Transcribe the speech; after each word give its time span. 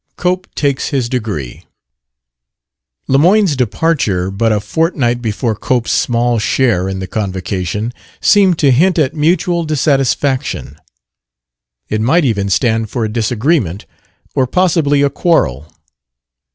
32 0.17 0.21
COPE 0.23 0.55
TAKES 0.55 0.87
HIS 0.89 1.09
DEGREE 1.09 1.65
Lemoyne's 3.07 3.55
departure 3.55 4.31
but 4.31 4.51
a 4.51 4.59
fortnight 4.59 5.21
before 5.21 5.53
Cope's 5.53 5.91
small 5.91 6.39
share 6.39 6.89
in 6.89 6.97
the 6.97 7.05
convocation 7.05 7.93
seemed 8.19 8.57
to 8.57 8.71
hint 8.71 8.97
at 8.97 9.13
mutual 9.13 9.63
dissatisfaction; 9.63 10.75
it 11.87 12.01
might 12.01 12.25
even 12.25 12.49
stand 12.49 12.89
for 12.89 13.05
a 13.05 13.09
disagreement, 13.13 13.85
or 14.33 14.47
possibly 14.47 15.03
a 15.03 15.09
quarrel. 15.11 15.71